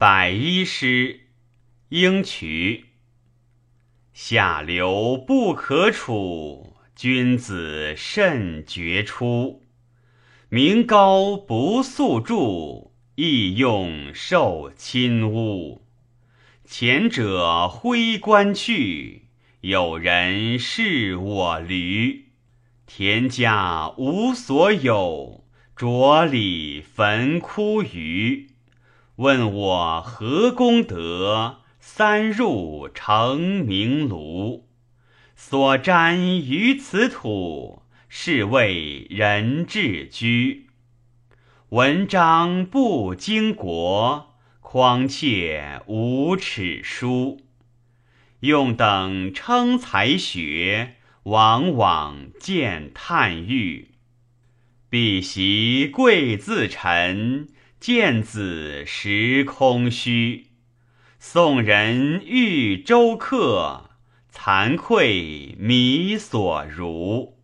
[0.00, 1.22] 百一诗，
[1.88, 2.84] 应渠。
[4.12, 9.64] 下流不可处，君子慎绝出。
[10.50, 15.82] 名高不速著，亦用受亲污。
[16.64, 19.30] 前者挥官去，
[19.62, 22.26] 有人视我驴。
[22.86, 25.44] 田家无所有，
[25.74, 28.46] 着里焚枯鱼。
[29.18, 31.56] 问我何功德？
[31.80, 34.62] 三入成名庐。
[35.34, 40.68] 所瞻于此土，是谓人至居。
[41.70, 47.40] 文章不经国，匡切无耻书。
[48.40, 50.94] 用等称才学。
[51.24, 53.90] 往往见叹誉，
[54.88, 57.48] 必习贵自陈，
[57.80, 60.46] 见子时空虚。
[61.20, 63.90] 送人欲舟客，
[64.32, 67.37] 惭愧弥所如。